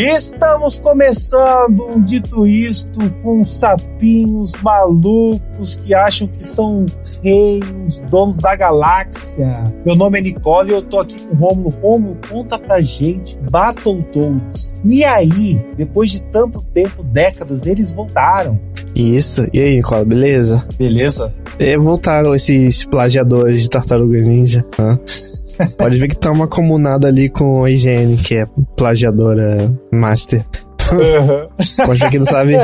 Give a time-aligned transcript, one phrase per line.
[0.00, 6.86] Estamos começando um dito isto com sapinhos malucos que acham que são
[7.20, 9.64] reis, donos da galáxia.
[9.84, 11.74] Meu nome é Nicole e eu tô aqui com o Romulo.
[11.82, 14.78] Romulo, conta pra gente, Battletoads.
[14.84, 18.56] E aí, depois de tanto tempo, décadas, eles voltaram.
[18.94, 19.48] Isso.
[19.52, 20.64] E aí, Nicole, beleza?
[20.78, 21.34] Beleza?
[21.58, 24.64] E voltaram esses plagiadores de Tartaruga Ninja.
[24.78, 24.96] Hã?
[25.76, 30.44] Pode ver que tá uma comunada ali com a higiene, que é plagiadora master.
[30.92, 31.86] Uhum.
[31.86, 32.56] Pode ver que não sabe.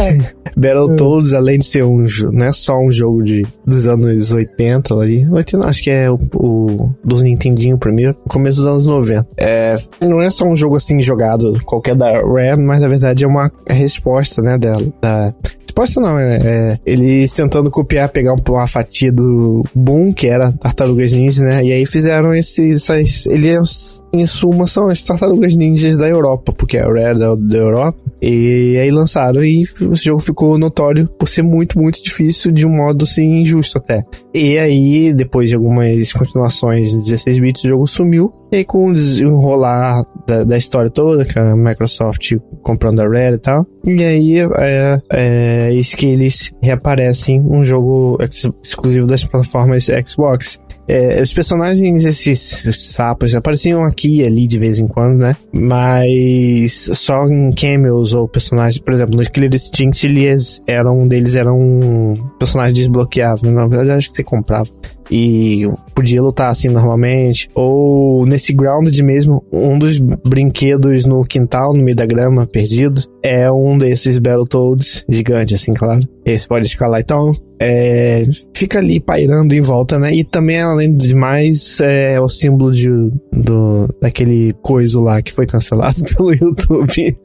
[0.57, 4.95] Battletoads, além de ser um jogo, não é só um jogo de, dos anos 80
[4.95, 5.29] ali.
[5.29, 9.27] 80, acho que é o, o do Nintendinho primeiro, no começo dos anos 90.
[9.37, 13.27] É, não é só um jogo assim jogado qualquer da Rare, mas na verdade é
[13.27, 15.35] uma resposta, né, dela, da
[15.75, 21.13] resposta não, é, é, eles tentando copiar, pegar uma fatia do Boom, que era Tartarugas
[21.13, 21.65] Ninja, né?
[21.65, 23.27] E aí fizeram esse, essas.
[23.27, 27.59] Eles, em suma, são as Tartarugas Ninjas da Europa, porque é a Rare da, da
[27.59, 27.99] Europa.
[28.21, 32.71] E aí lançaram e o jogo ficou notório por ser muito, muito difícil, de um
[32.71, 34.03] modo assim, injusto até.
[34.33, 38.33] E aí, depois de algumas continuações em 16 bits, o jogo sumiu.
[38.51, 43.35] E aí, com o desenrolar da, da, história toda, com a Microsoft comprando a Rare
[43.35, 43.67] e tal.
[43.85, 50.61] E aí, é, é isso que eles reaparecem um jogo ex exclusivo das plataformas Xbox.
[50.87, 55.37] É, os personagens, esses sapos, apareciam aqui e ali de vez em quando, né?
[55.53, 61.37] Mas só em cameos ou personagens, por exemplo, no Killer Instinct, eles eram, um deles
[61.37, 63.51] era um personagem desbloqueável.
[63.51, 64.69] Na verdade, acho que você comprava
[65.11, 67.49] e podia lutar assim normalmente.
[67.55, 73.51] Ou nesse Grounded mesmo, um dos brinquedos no quintal, no meio da grama, perdido, é
[73.51, 76.01] um desses Battletoads gigante, assim, claro.
[76.25, 77.01] Esse pode escalar.
[77.01, 78.25] Então, é,
[78.55, 80.15] fica ali pairando em volta, né?
[80.15, 82.89] E também, além de mais, é o símbolo de,
[83.33, 87.17] do, daquele coiso lá que foi cancelado pelo YouTube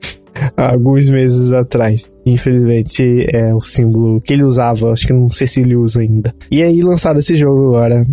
[0.56, 2.12] alguns meses atrás.
[2.26, 6.34] Infelizmente é o símbolo que ele usava, acho que não sei se ele usa ainda.
[6.52, 8.06] E aí lançaram esse jogo agora,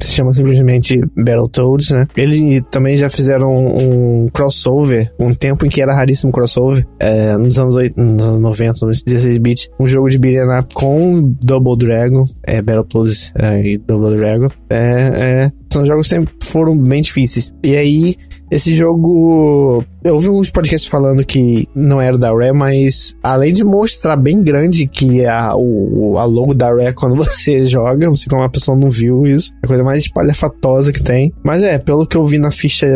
[0.00, 2.06] se chama simplesmente Battletoads, né?
[2.16, 7.58] Eles também já fizeram um crossover, um tempo em que era raríssimo crossover, é, nos,
[7.58, 11.76] anos 8, nos anos 90, nos 16 bits, um jogo de beat'em up com Double
[11.76, 14.48] Dragon, é, Battletoads é, e Double Dragon.
[14.70, 17.52] É, é, são jogos que sempre foram bem difíceis.
[17.64, 18.16] E aí,
[18.50, 19.84] esse jogo.
[20.02, 24.42] Eu ouvi uns podcasts falando que não era da Rare, mas além de mostrar bem
[24.42, 28.76] grande que a, o, a logo da Rare quando você joga, você como uma pessoa
[28.76, 31.32] não viu isso, é a coisa mais espalhafatosa que tem.
[31.44, 32.88] Mas é, pelo que eu vi na ficha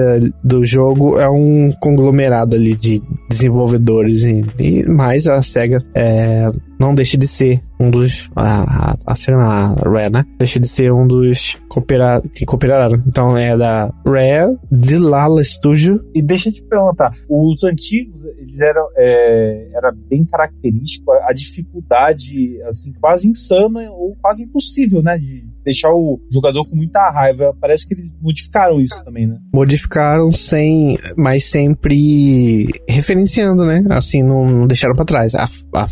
[0.43, 6.51] do jogo, é um conglomerado ali de desenvolvedores e, e mais a SEGA é,
[6.83, 8.29] não deixa de ser um dos.
[8.35, 10.27] A, a, a, a Rare, né?
[10.37, 13.01] Deixa de ser um dos coopera, que cooperaram.
[13.07, 16.05] Então é da Rare, de Lala Studio.
[16.13, 18.89] E deixa eu te perguntar: os antigos, eles eram.
[18.97, 25.17] É, era bem característico a, a dificuldade, assim, quase insana ou quase impossível, né?
[25.17, 27.55] De deixar o jogador com muita raiva.
[27.61, 29.39] Parece que eles modificaram isso também, né?
[29.55, 33.85] Modificaram sem, mas sempre referenciando, né?
[33.91, 35.35] Assim, não, não deixaram para trás.
[35.35, 35.87] A, a,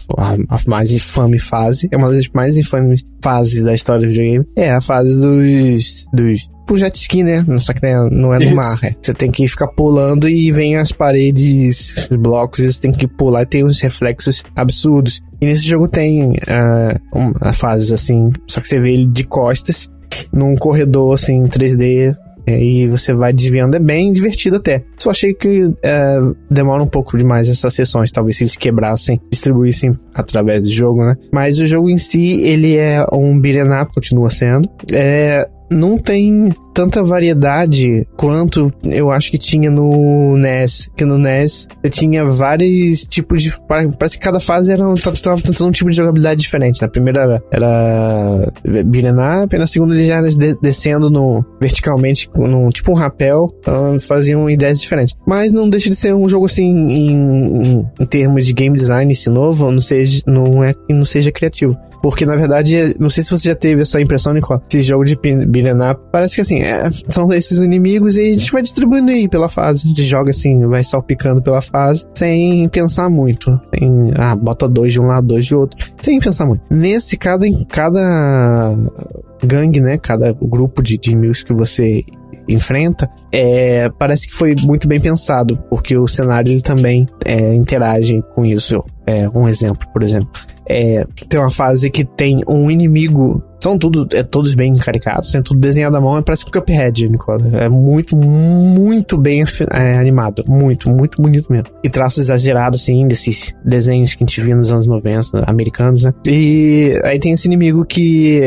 [0.48, 4.70] a, mais infame fase, é uma das mais infames fases da história do videogame, é
[4.70, 7.44] a fase dos, dos tipo jet ski, né?
[7.58, 8.78] Só que não é no mar.
[8.84, 8.94] É.
[9.00, 13.42] Você tem que ficar pulando e vem as paredes, os blocos, você tem que pular
[13.42, 15.20] e tem uns reflexos absurdos.
[15.40, 19.88] E nesse jogo tem uh, uma fases assim, só que você vê ele de costas,
[20.32, 22.14] num corredor assim 3D.
[22.46, 24.82] E você vai desviando, é bem divertido até.
[24.98, 28.10] Só achei que uh, demora um pouco demais essas sessões.
[28.10, 31.14] Talvez se eles quebrassem, distribuíssem através do jogo, né?
[31.32, 34.68] Mas o jogo em si, ele é um beat'em up, continua sendo.
[34.92, 40.90] É, não tem tanta variedade quanto eu acho que tinha no NES.
[40.96, 43.52] Que no NES você tinha vários tipos de.
[43.68, 46.80] Parece que cada fase era um, tava tentando um tipo de jogabilidade diferente.
[46.80, 48.50] Na primeira era
[49.44, 50.28] up, na segunda ele já era
[50.62, 55.14] descendo no, verticalmente, num, tipo um rapel, então faziam ideias diferentes.
[55.26, 59.12] Mas não deixa de ser um jogo assim, em, em, em termos de game design,
[59.12, 61.76] esse novo, não seja, não é não seja criativo.
[62.02, 64.60] Porque, na verdade, não sei se você já teve essa impressão, Nicole.
[64.68, 66.60] Esse jogo de up, parece que assim,
[67.08, 69.86] são esses inimigos e a gente vai distribuindo aí pela fase.
[69.86, 73.60] A gente joga assim, vai salpicando pela fase, sem pensar muito.
[74.16, 75.78] Ah, bota dois de um lado, dois de outro.
[76.00, 76.62] Sem pensar muito.
[76.70, 78.74] Nesse, cada, cada
[79.44, 79.98] gangue, né?
[79.98, 82.04] Cada grupo de, de inimigos que você
[82.48, 88.22] enfrenta, é, parece que foi muito bem pensado, porque o cenário ele também é, interage
[88.34, 88.82] com isso.
[89.06, 90.28] É, um exemplo, por exemplo.
[90.68, 93.44] É, tem uma fase que tem um inimigo.
[93.60, 97.08] São tudo, é, todos bem caricatos, tem tudo desenhado à mão, é parece um Cuphead,
[97.08, 97.40] Nicola.
[97.58, 100.44] É muito, muito bem é, animado.
[100.46, 101.68] Muito, muito bonito mesmo.
[101.84, 106.14] E traços exagerados, assim, desses desenhos que a gente via nos anos 90, americanos, né?
[106.26, 108.40] E aí tem esse inimigo que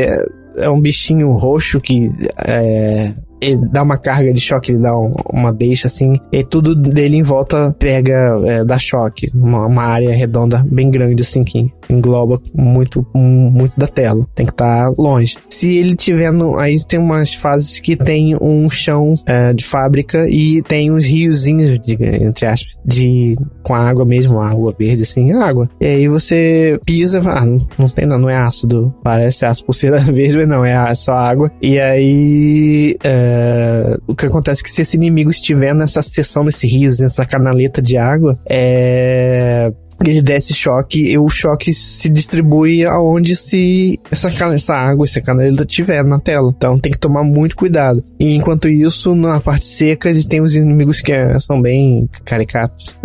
[0.56, 2.10] é um bichinho roxo que
[2.46, 3.14] é,
[3.44, 7.18] ele dá uma carga de choque, ele dá um, uma deixa assim, e tudo dele
[7.18, 9.30] em volta pega, é, dá choque.
[9.36, 14.26] Uma, uma, área redonda bem grande assim que engloba muito, muito da tela.
[14.36, 15.38] Tem que estar tá longe.
[15.50, 16.60] Se ele tiver no.
[16.60, 21.80] Aí tem umas fases que tem um chão é, de fábrica e tem uns riozinhos,
[21.80, 23.36] de, entre aspas, de.
[23.62, 25.70] com água mesmo, água verde, assim, água.
[25.80, 28.94] E aí você pisa, ah, não, não tem não, não é ácido.
[29.04, 31.52] Parece ácido por ser verde, mas não, é só água.
[31.62, 32.96] E aí.
[33.04, 37.26] É, o que acontece é que se esse inimigo estiver nessa seção desse rios, nessa
[37.26, 39.72] canaleta de água, é
[40.10, 45.66] ele desce choque e o choque se distribui aonde se essa, essa água, essa canaleta
[45.66, 46.52] tiver na tela.
[46.56, 48.04] Então tem que tomar muito cuidado.
[48.20, 52.98] E enquanto isso, na parte seca, ele tem os inimigos que é, são bem caricatos.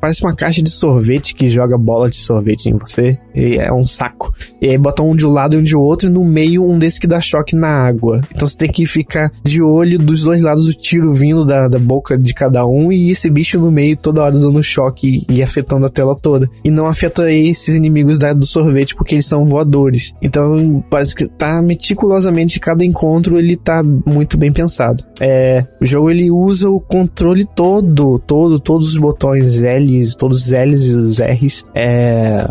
[0.00, 3.12] Parece uma caixa de sorvete que joga bola de sorvete em você.
[3.34, 4.32] E é um saco.
[4.60, 6.78] E aí bota um de um lado e um de outro, e no meio um
[6.78, 8.20] desse que dá choque na água.
[8.34, 11.78] Então você tem que ficar de olho dos dois lados do tiro vindo da, da
[11.78, 15.86] boca de cada um e esse bicho no meio toda hora dando choque e afetando
[15.86, 20.12] a tela toda e não afeta esses inimigos da, do sorvete porque eles são voadores.
[20.20, 25.04] Então parece que tá meticulosamente cada encontro ele tá muito bem pensado.
[25.20, 30.52] É, o jogo ele usa o controle todo, todo, todos os botões L's, todos os
[30.52, 31.64] L's e os R's.
[31.74, 32.46] É,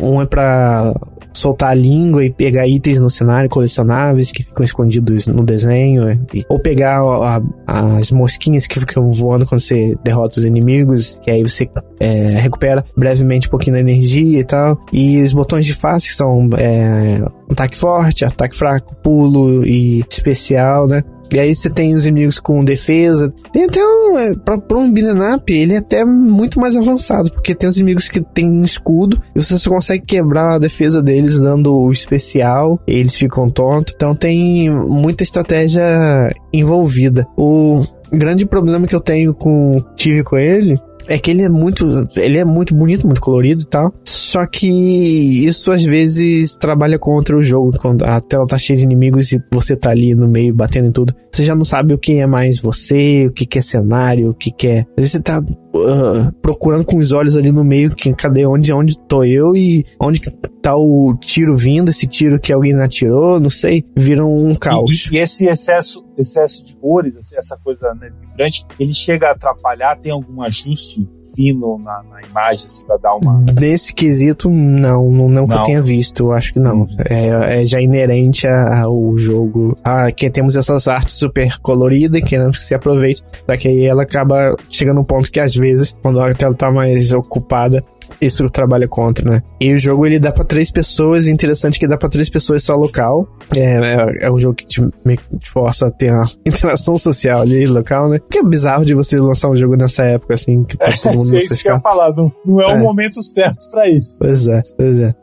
[0.00, 0.94] um é para
[1.32, 6.44] soltar a língua e pegar itens no cenário colecionáveis que ficam escondidos no desenho, e,
[6.48, 11.30] ou pegar a, a, as mosquinhas que ficam voando quando você derrota os inimigos, que
[11.30, 11.68] aí você
[11.98, 14.78] é, recupera brevemente um pouquinho da energia e tal.
[14.92, 20.86] E os botões de face que são é, ataque forte, ataque fraco, pulo e especial,
[20.86, 21.02] né?
[21.32, 23.32] E aí você tem os inimigos com defesa.
[23.52, 24.18] Tem até um.
[24.18, 24.92] É, pra, pra um
[25.34, 27.30] up, ele é até muito mais avançado.
[27.30, 29.20] Porque tem os inimigos que tem um escudo.
[29.34, 32.80] E você só consegue quebrar a defesa deles dando o especial.
[32.86, 33.94] eles ficam tontos.
[33.94, 37.26] Então tem muita estratégia envolvida.
[37.36, 40.74] O grande problema que eu tenho com tive com ele
[41.10, 41.84] é que ele é muito.
[42.16, 43.92] Ele é muito bonito, muito colorido e tal.
[44.04, 47.76] Só que isso às vezes trabalha contra o jogo.
[47.78, 50.92] Quando a tela tá cheia de inimigos e você tá ali no meio batendo em
[50.92, 51.14] tudo.
[51.32, 54.34] Você já não sabe o que é mais você, o que, que é cenário, o
[54.34, 54.80] que, que é.
[54.80, 58.72] Às vezes você tá uh, procurando com os olhos ali no meio, que, cadê onde,
[58.72, 60.20] onde tô eu e onde
[60.60, 65.08] tá o tiro vindo, esse tiro que alguém atirou, não sei, viram um caos.
[65.10, 69.96] E, e esse excesso, excesso de cores, essa coisa né, vibrante, ele chega a atrapalhar,
[69.96, 73.44] tem algum ajuste fino na, na imagem assim, pra dar uma.
[73.58, 76.80] Nesse quesito, não, não, não, que eu tenha visto, eu acho que não.
[76.80, 76.86] Uhum.
[77.08, 79.76] É, é já inerente ao jogo.
[79.84, 83.22] Ah, que temos essas artes super coloridas, que se aproveite.
[83.58, 87.12] Que aí ela acaba chegando um ponto que às vezes, quando a tela tá mais
[87.12, 87.84] ocupada,
[88.20, 89.42] isso trabalha contra, né?
[89.60, 92.76] E o jogo ele dá para três pessoas, interessante que dá para três pessoas só
[92.76, 93.26] local.
[93.54, 97.40] É, é, é um jogo que te, me, te força a ter uma interação social
[97.40, 98.18] ali local, né?
[98.30, 101.34] Que é bizarro de você lançar um jogo nessa época, assim, que tá todo mundo
[101.34, 104.18] é, isso que eu ia falar, não, não é, é o momento certo para isso.
[104.20, 105.14] Pois é, pois é.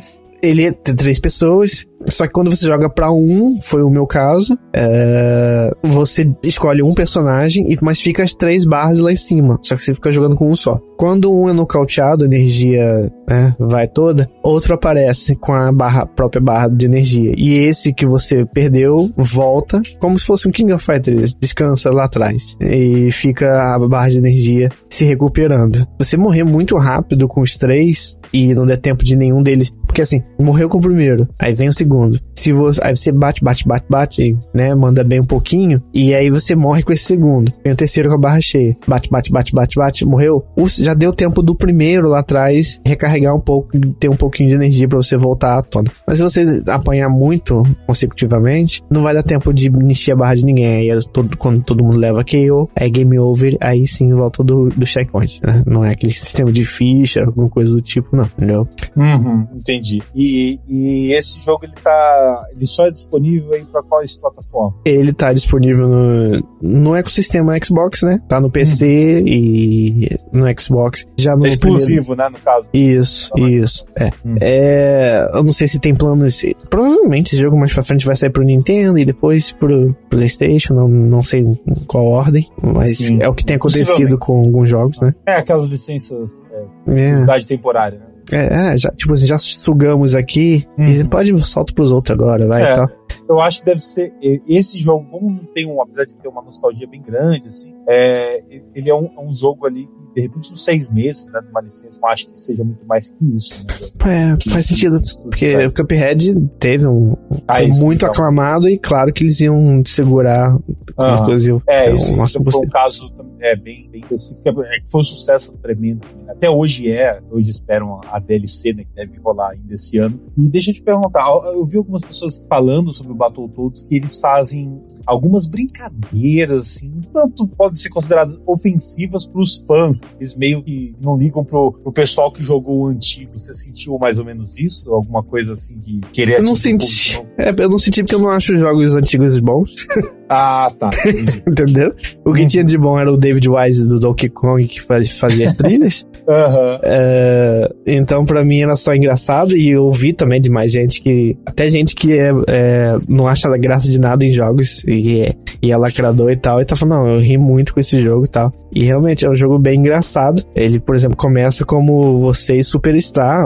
[0.42, 4.58] ele tem três pessoas, só que quando você joga pra um, foi o meu caso,
[4.74, 9.58] é, você escolhe um personagem, mas fica as três barras lá em cima.
[9.62, 10.80] Só que você fica jogando com um só.
[10.96, 16.40] Quando um é nocauteado, a energia né, vai toda, outro aparece com a barra, própria
[16.40, 17.32] barra de energia.
[17.36, 22.04] E esse que você perdeu volta, como se fosse um King of Fighters, descansa lá
[22.04, 22.56] atrás.
[22.60, 25.86] E fica a barra de energia se recuperando.
[25.98, 29.72] Você morrer muito rápido com os três e não der tempo de nenhum deles.
[29.86, 31.93] Porque assim, morreu com o primeiro, aí vem o segundo.
[32.34, 34.74] Se você, aí você bate, bate, bate, bate, né?
[34.74, 35.82] Manda bem um pouquinho.
[35.94, 37.52] E aí você morre com esse segundo.
[37.64, 38.76] Vem o terceiro com a barra cheia.
[38.86, 40.44] Bate, bate, bate, bate, bate, morreu.
[40.78, 44.86] já deu tempo do primeiro lá atrás recarregar um pouco, ter um pouquinho de energia
[44.88, 45.90] para você voltar à tona.
[46.06, 50.44] Mas se você apanhar muito consecutivamente, não vai dar tempo de encher a barra de
[50.44, 50.66] ninguém.
[50.66, 54.68] Aí é todo, quando todo mundo leva KO, é game over, aí sim volta do,
[54.68, 55.62] do checkpoint, né?
[55.66, 58.68] Não é aquele sistema de ficha, alguma coisa do tipo, não, entendeu?
[58.96, 60.02] Uhum, Entendi.
[60.14, 62.46] E, e esse jogo ele tá.
[62.56, 64.74] Ele só é disponível aí pra qual plataforma?
[64.84, 68.20] Ele tá disponível no, no ecossistema Xbox, né?
[68.28, 69.28] Tá no PC uhum.
[69.28, 71.06] e no Xbox.
[71.16, 72.32] Já no é exclusivo, primeiro...
[72.32, 72.38] né?
[72.38, 72.66] No caso.
[72.72, 73.84] Isso, ah, isso.
[73.96, 74.04] É.
[74.24, 74.36] Uhum.
[74.40, 75.30] é.
[75.34, 76.40] Eu não sei se tem planos.
[76.70, 80.74] Provavelmente esse jogo mais pra frente vai sair pro Nintendo e depois pro PlayStation.
[80.74, 82.44] Não, não sei em qual ordem.
[82.62, 83.18] Mas Sim.
[83.20, 85.14] é o que tem acontecido com alguns jogos, né?
[85.26, 86.42] É, aquelas licenças.
[86.86, 87.46] É, é.
[87.46, 88.13] temporária, né?
[88.32, 90.86] É, é, já, tipo assim, já sugamos aqui uhum.
[90.86, 92.86] e pode solta pros outros agora, vai é,
[93.28, 94.14] Eu acho que deve ser.
[94.46, 98.42] Esse jogo, como não tem um, apesar de ter uma nostalgia bem grande, assim, é,
[98.74, 101.60] ele é um, é um jogo ali de repente uns seis meses, né, de uma
[101.60, 103.66] licença, eu acho que seja muito mais que isso.
[103.66, 104.36] Né?
[104.36, 105.66] É, faz sentido, porque é.
[105.66, 107.16] o Cuphead teve um,
[107.48, 108.10] ah, muito então.
[108.10, 110.56] aclamado e claro que eles iam segurar
[110.96, 111.62] ah, exclusivo.
[111.66, 113.12] É, é esse foi um caso
[113.44, 116.00] é, bem, bem específico, é, foi um sucesso tremendo.
[116.26, 120.18] Até hoje é, hoje esperam a DLC, né, que deve rolar ainda esse ano.
[120.34, 124.18] E deixa eu te perguntar, eu vi algumas pessoas falando sobre o Battletoads que eles
[124.18, 130.96] fazem algumas brincadeiras, assim, tanto podem ser consideradas ofensivas para os fãs, eles meio que
[131.04, 133.38] não ligam pro, pro pessoal que jogou o antigo.
[133.38, 134.90] Você sentiu mais ou menos isso?
[134.90, 137.22] Alguma coisa assim que queria Eu não senti.
[137.36, 139.74] É, eu não senti porque eu não acho os jogos antigos bons.
[140.36, 140.90] Ah, tá.
[141.46, 141.94] Entendeu?
[142.24, 145.54] O que tinha de bom era o David Wise do Donkey Kong que fazia as
[145.54, 146.04] trilhas.
[146.24, 147.68] Uhum.
[147.86, 149.54] Então, para mim, era só engraçado.
[149.54, 151.36] E eu ouvi também de mais gente que.
[151.44, 154.82] Até gente que é, é, não acha graça de nada em jogos.
[154.84, 156.62] E é, e é lacrador e tal.
[156.62, 158.50] E tá falando, não, eu ri muito com esse jogo e tal.
[158.72, 160.42] E realmente é um jogo bem engraçado.
[160.54, 163.44] Ele, por exemplo, começa como vocês Superstar.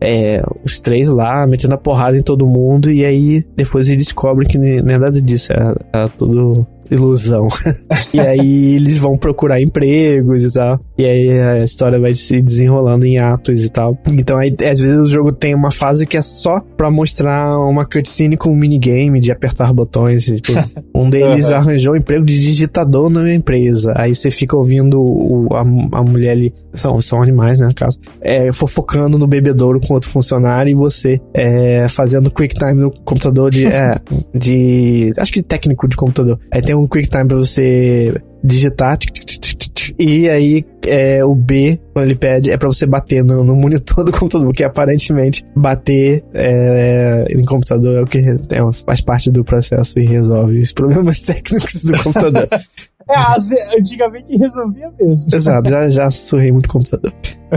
[0.00, 4.46] É, os três lá, metendo a porrada em todo mundo, e aí depois ele descobre
[4.46, 7.48] que nem, nem nada disso, é, é tudo ilusão.
[8.14, 10.80] e aí eles vão procurar empregos e tal.
[10.96, 13.96] E aí a história vai se desenrolando em atos e tal.
[14.06, 17.84] Então aí, às vezes o jogo tem uma fase que é só pra mostrar uma
[17.84, 20.24] cutscene com um minigame de apertar botões.
[20.26, 20.52] Tipo,
[20.94, 21.56] um deles uhum.
[21.56, 23.92] arranjou um emprego de digitador na empresa.
[23.96, 27.98] Aí você fica ouvindo o, a, a mulher ali, são, são animais, né, no caso,
[28.20, 33.50] é, fofocando no bebedouro com outro funcionário e você é, fazendo quick time no computador
[33.50, 33.98] de, é,
[34.34, 35.12] de.
[35.18, 36.38] Acho que técnico de computador.
[36.50, 38.98] Aí tem um quick time pra você digitar.
[39.98, 44.04] E aí, é, o B, quando ele pede, é pra você bater no, no monitor
[44.04, 49.44] do computador, porque aparentemente bater é, em computador é o que é, faz parte do
[49.44, 52.48] processo e resolve os problemas técnicos do computador.
[53.08, 55.26] É, antigamente resolvia mesmo.
[55.32, 57.12] Exato, já, já surrei muito computador.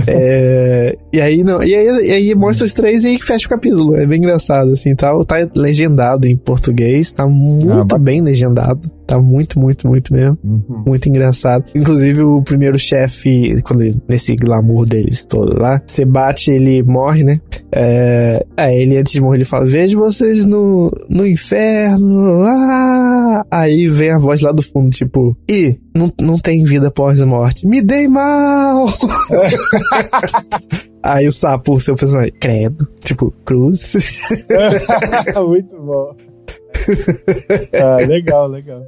[0.07, 3.95] é, e aí, não, e aí, e aí mostra os três e fecha o capítulo.
[3.95, 8.89] É bem engraçado, assim, tá, tá legendado em português, tá muito ah, bem legendado.
[9.05, 10.37] Tá muito, muito, muito mesmo.
[10.41, 10.83] Uhum.
[10.87, 11.65] Muito engraçado.
[11.75, 17.21] Inclusive, o primeiro chefe, quando ele, nesse glamour deles todo lá, você bate, ele morre,
[17.21, 17.41] né?
[17.73, 22.45] É, aí ele, antes de morrer, ele fala: Vejo vocês no, no inferno.
[22.45, 23.20] Ah!
[23.51, 27.25] Aí vem a voz lá do fundo, tipo, e não, não tem vida após a
[27.25, 27.67] morte.
[27.67, 28.87] Me dei mal!
[31.03, 33.93] Aí o sapo, o seu personagem, credo, tipo, cruz.
[35.35, 36.15] Muito bom.
[37.73, 38.81] ah, legal, legal.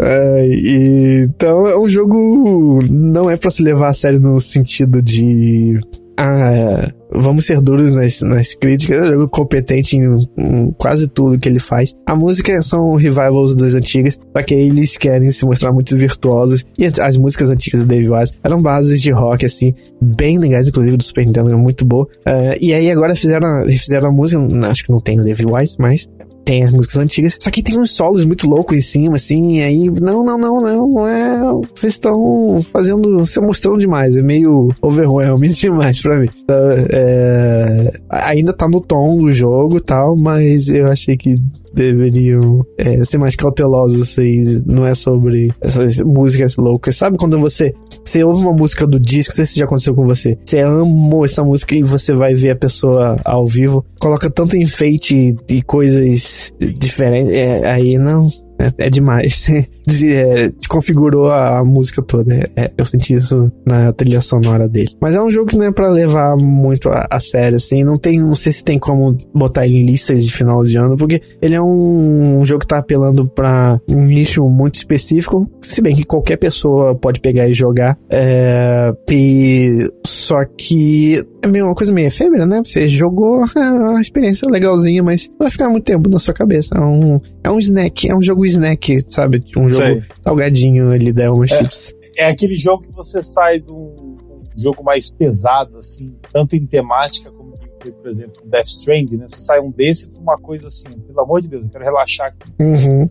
[0.00, 5.00] É, e, então é um jogo não é para se levar a sério no sentido
[5.00, 5.78] de
[6.16, 9.00] ah, vamos ser duros nas, nas críticas.
[9.00, 11.94] É um jogo competente em, em, quase tudo que ele faz.
[12.06, 16.64] A música são revivals das antigas, só que eles querem se mostrar muito virtuosos.
[16.78, 20.96] E as músicas antigas do Dave Wise eram bases de rock, assim, bem legais, inclusive
[20.96, 22.04] do Super Nintendo, muito boa.
[22.04, 25.76] Uh, e aí agora fizeram, fizeram a música, acho que não tem o Dave Wise,
[25.78, 26.08] mas
[26.48, 29.84] tem as músicas antigas, só que tem uns solos muito loucos em cima, assim, aí,
[30.00, 31.38] não, não, não, não, não é,
[31.74, 36.30] vocês estão fazendo, se mostrando demais, é meio overwhelming demais pra mim.
[36.42, 36.56] Então,
[36.90, 41.34] é, ainda tá no tom do jogo e tal, mas eu achei que
[41.74, 46.96] deveriam é, ser mais cautelosos, assim, não é sobre essas músicas loucas.
[46.96, 50.06] Sabe quando você, você ouve uma música do disco, não sei se já aconteceu com
[50.06, 54.56] você, você amou essa música e você vai ver a pessoa ao vivo, coloca tanto
[54.56, 57.32] enfeite e coisas diferente.
[57.34, 58.28] É, aí não.
[58.58, 59.46] É, é demais.
[60.04, 62.34] é, configurou a, música toda.
[62.34, 64.90] É, é, eu senti isso na trilha sonora dele.
[65.00, 67.84] Mas é um jogo que não é pra levar muito a, a, sério, assim.
[67.84, 70.96] Não tem, não sei se tem como botar ele em listas de final de ano,
[70.96, 75.48] porque ele é um, um jogo que tá apelando pra um nicho muito específico.
[75.62, 77.98] Se bem que qualquer pessoa pode pegar e jogar.
[78.10, 82.60] É, e só que é meio uma coisa meio efêmera, né?
[82.64, 86.76] Você jogou a experiência legalzinha, mas vai ficar muito tempo na sua cabeça.
[86.76, 89.42] É um, é um snack, é um jogo snack, sabe?
[89.56, 90.02] Um jogo Sei.
[90.22, 91.94] salgadinho ali da Elma é, Chips.
[92.16, 96.66] É aquele jogo que você sai de um, um jogo mais pesado, assim, tanto em
[96.66, 97.48] temática como
[97.92, 99.26] por exemplo, um Death Strand, né?
[99.28, 102.28] Você sai um desse pra uma coisa assim, pelo amor de Deus, eu quero relaxar
[102.28, 102.52] aqui.
[102.60, 103.08] Uhum.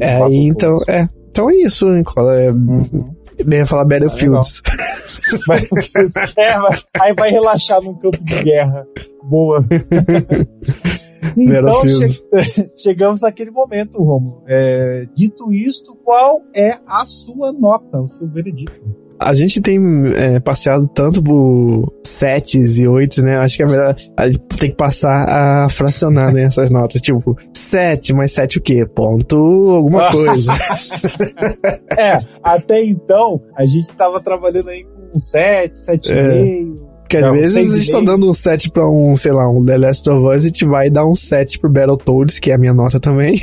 [0.00, 2.34] é, então, é, então é isso, Nicola.
[2.34, 3.14] É, uhum.
[3.38, 4.62] Eu ia falar Battlefields.
[5.46, 6.34] Battlefields.
[6.36, 6.52] é,
[7.00, 8.86] aí vai relaxar num campo de guerra.
[9.24, 9.64] Boa.
[11.36, 14.42] então, che chegamos naquele momento, Romulo.
[14.46, 18.72] É, dito isto, qual é a sua nota, o seu veredito?
[19.18, 19.78] A gente tem
[20.16, 23.36] é, passeado tanto por setes e oitos, né?
[23.36, 27.00] Acho que é melhor a gente tem que passar a fracionar né, essas notas.
[27.02, 28.84] Tipo, sete, mas sete o quê?
[28.84, 30.52] Ponto alguma coisa.
[31.96, 36.16] é, até então a gente estava trabalhando aí com sete, sete é.
[36.16, 39.48] e meio porque às vezes a gente tá dando um 7 pra um, sei lá,
[39.48, 42.54] um The Last of Us, a gente vai dar um 7 pro Battletoads, que é
[42.54, 43.38] a minha nota também.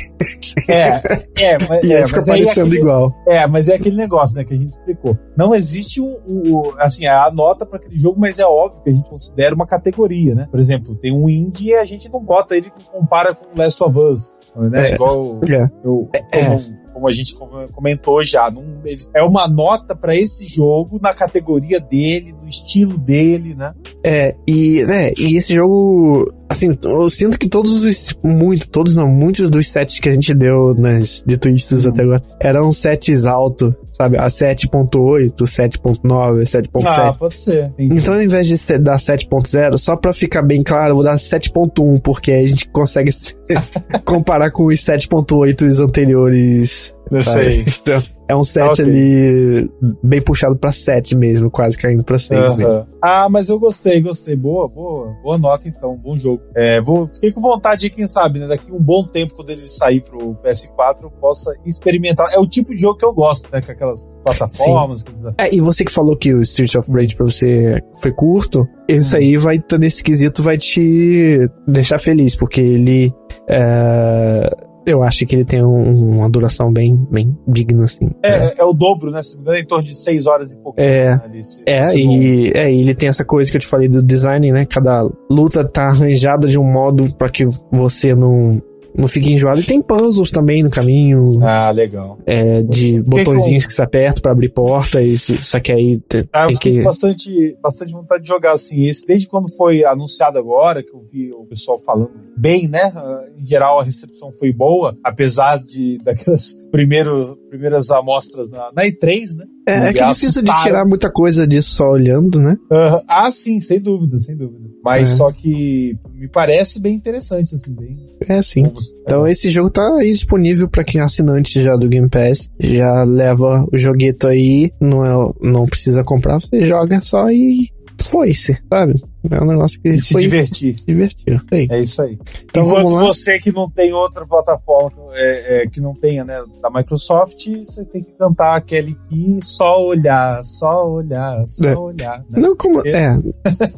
[0.68, 1.00] É,
[1.38, 3.14] é, mas, e é, fica parecendo é aquele, igual.
[3.26, 5.16] É, mas é aquele negócio, né, que a gente explicou.
[5.36, 8.94] Não existe um, um assim, a nota para aquele jogo, mas é óbvio que a
[8.94, 10.48] gente considera uma categoria, né?
[10.50, 13.98] Por exemplo, tem um indie e a gente não bota ele compara com Last of
[13.98, 14.90] Us, né?
[14.90, 15.70] É, Igual é.
[15.84, 17.36] eu, é como a gente
[17.72, 18.50] comentou já.
[18.50, 18.82] Num,
[19.14, 23.74] é uma nota para esse jogo na categoria dele, no estilo dele, né?
[24.04, 26.32] É, e, né, e esse jogo.
[26.50, 28.12] Assim, eu sinto que todos os.
[28.24, 31.90] Muito, todos não, muitos dos sets que a gente deu nas de twists hum.
[31.90, 34.16] até agora eram sets altos sabe?
[34.16, 36.68] A 7.8, 7.9, 7.7.
[36.86, 37.72] Ah, pode ser.
[37.78, 42.00] Então, ao invés de dar 7.0, só pra ficar bem claro, eu vou dar 7.1,
[42.00, 43.10] porque a gente consegue
[44.06, 46.94] comparar com os 7.8 anteriores.
[47.10, 47.64] Eu sei.
[47.80, 48.84] Então, é um 7 okay.
[48.84, 49.70] ali
[50.04, 52.40] bem puxado pra 7 mesmo, quase caindo pra 6.
[52.40, 52.86] Uh -huh.
[53.02, 54.36] Ah, mas eu gostei, gostei.
[54.36, 55.16] Boa, boa.
[55.22, 56.42] Boa nota então, bom jogo.
[56.54, 58.46] É, vou, fiquei com vontade de, quem sabe, né?
[58.46, 62.32] Daqui um bom tempo, quando ele sair pro PS4, eu possa experimentar.
[62.32, 63.60] É o tipo de jogo que eu gosto, né?
[63.60, 65.04] Com aquelas plataformas.
[65.38, 69.16] É, e você que falou que o Street of Rage pra você foi curto, esse
[69.16, 73.12] aí vai, nesse quesito, vai te deixar feliz, porque ele.
[73.48, 78.10] É eu acho que ele tem um, uma duração bem, bem digna, assim.
[78.22, 79.22] É, é, é o dobro, né?
[79.22, 80.80] Se não em torno de 6 horas e pouco.
[80.80, 84.52] É, né, é, e, é, ele tem essa coisa que eu te falei do design,
[84.52, 84.64] né?
[84.66, 88.60] Cada luta tá arranjada de um modo para que você não
[88.96, 89.60] não fica enjoado.
[89.60, 91.40] E tem puzzles também no caminho.
[91.42, 92.18] Ah, legal.
[92.26, 93.68] É, de botõezinhos com...
[93.68, 96.82] que você aperta pra abrir portas, só que aí tem, ah, tem que...
[96.82, 98.86] bastante, bastante vontade de jogar assim.
[98.86, 102.92] Esse, desde quando foi anunciado agora, que eu vi o pessoal falando bem, né?
[103.38, 109.36] Em geral a recepção foi boa, apesar de daquelas primeiro, primeiras amostras na, na E3,
[109.36, 109.44] né?
[109.66, 112.56] É, é que é difícil de tirar muita coisa disso só olhando, né?
[112.64, 114.68] Uh, ah, sim, sem dúvida, sem dúvida.
[114.82, 115.14] Mas é.
[115.14, 117.96] só que me parece bem interessante, assim, bem.
[118.28, 118.62] É, sim.
[119.00, 122.50] Então esse jogo tá aí disponível para quem é assinante já do Game Pass.
[122.58, 128.58] Já leva o jogueto aí, não, é, não precisa comprar, você joga só e foi-se,
[128.68, 129.00] sabe?
[129.30, 129.88] É um negócio que.
[129.88, 130.78] E se divertir.
[130.78, 131.42] Se divertir.
[131.48, 131.68] Sei.
[131.70, 132.18] É isso aí.
[132.44, 136.70] Então, Enquanto você que não tem outra plataforma é, é, que não tenha, né, da
[136.70, 141.76] Microsoft, você tem que cantar aquele que só olhar, só olhar, só é.
[141.76, 142.18] olhar.
[142.30, 142.40] Né?
[142.40, 142.86] Não como.
[142.86, 143.18] É.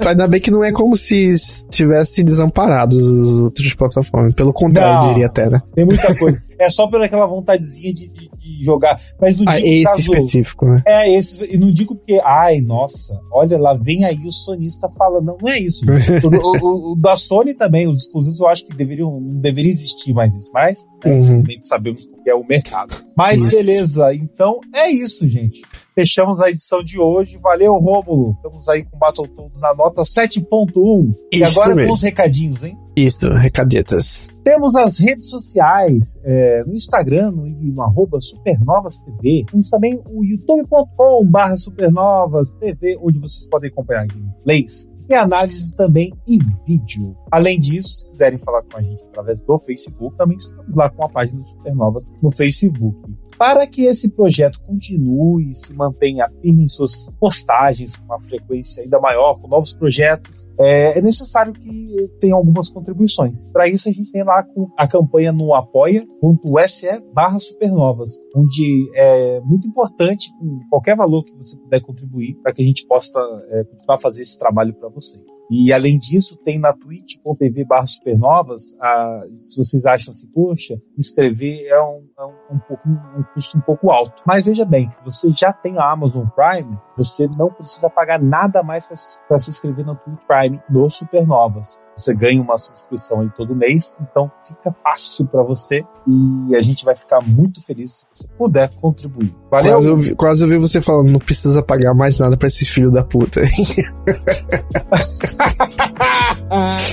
[0.06, 1.34] Ainda bem que não é como se
[1.70, 4.34] tivesse desamparado os outros plataformas.
[4.34, 5.60] Pelo contrário, não, diria até, né?
[5.74, 6.40] Tem muita coisa.
[6.58, 8.96] é só por aquela vontadezinha de, de, de jogar.
[9.20, 10.82] Mas não ah, digo esse caso, específico, né?
[10.86, 11.44] É, esse.
[11.52, 15.48] E não digo porque, ai, nossa, olha lá, vem aí o sonista falando não, não
[15.48, 15.84] é isso.
[15.88, 20.12] o, o, o, da Sony também, os exclusivos eu acho que deveriam, não deveria existir
[20.12, 21.44] mais isso, mas né, uhum.
[21.60, 22.94] sabemos o que é o mercado.
[23.16, 23.56] Mas isso.
[23.56, 25.62] beleza, então é isso, gente.
[25.94, 27.38] Fechamos a edição de hoje.
[27.38, 28.32] Valeu, Rômulo.
[28.32, 31.14] Estamos aí com Battletoads na nota 7.1.
[31.30, 32.78] E agora tem uns recadinhos, hein?
[32.94, 34.28] Isso, recaditas.
[34.44, 39.46] Temos as redes sociais, é, no Instagram, no, no arroba supernovastv.
[39.50, 46.38] Temos também o youtube.com barra supernovastv, onde vocês podem acompanhar gameplays, e análises também em
[46.66, 47.16] vídeo.
[47.30, 51.04] Além disso, se quiserem falar com a gente através do Facebook, também estamos lá com
[51.04, 52.98] a página do Supernovas no Facebook.
[53.36, 58.84] Para que esse projeto continue e se mantenha firme em suas postagens com uma frequência
[58.84, 63.46] ainda maior, com novos projetos, é, é necessário que tenha algumas contribuições.
[63.46, 64.44] Para isso, a gente tem lá
[64.76, 70.30] a campanha no apoia.se barra supernovas, onde é muito importante,
[70.68, 73.18] qualquer valor que você puder contribuir, para que a gente possa
[73.50, 75.40] é, continuar a fazer esse trabalho para vocês.
[75.50, 81.62] E além disso, tem na twitch.tv barra supernovas, a, se vocês acham assim, poxa, inscrever
[81.64, 84.22] um, é um, um, pouco, um custo um pouco alto.
[84.26, 88.86] Mas veja bem, você já tem a Amazon Prime, você não precisa pagar nada mais
[89.28, 91.84] para se inscrever no Twitch Prime no Supernovas.
[91.96, 96.84] Você ganha uma subscrição aí todo mês, então fica fácil para você e a gente
[96.84, 99.34] vai ficar muito feliz se você puder contribuir.
[99.50, 99.72] Valeu?
[99.72, 102.68] Quase eu, vi, quase eu vi você falando, não precisa pagar mais nada para esses
[102.68, 103.40] filhos da puta.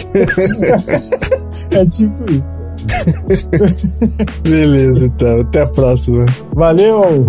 [1.72, 2.59] é tipo isso.
[4.44, 5.42] Beleza, então.
[5.42, 6.26] Até a próxima.
[6.54, 7.26] Valeu!